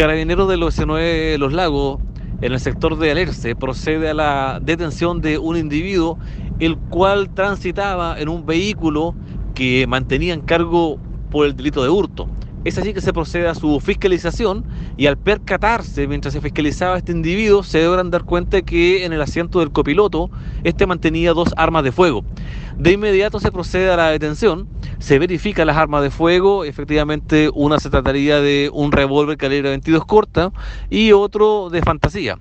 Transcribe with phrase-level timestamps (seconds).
[0.00, 2.00] Carabineros del 19 Los Lagos,
[2.40, 6.18] en el sector de Alerce, procede a la detención de un individuo
[6.58, 9.14] el cual transitaba en un vehículo
[9.54, 10.98] que mantenía en cargo
[11.30, 12.30] por el delito de hurto.
[12.64, 14.64] Es así que se procede a su fiscalización
[14.96, 19.20] y al percatarse mientras se fiscalizaba este individuo se deberán dar cuenta que en el
[19.20, 20.30] asiento del copiloto
[20.64, 22.24] este mantenía dos armas de fuego.
[22.78, 24.66] De inmediato se procede a la detención,
[25.00, 30.04] se verifica las armas de fuego, efectivamente una se trataría de un revólver calibre 22
[30.04, 30.52] corta
[30.90, 32.38] y otro de fantasía.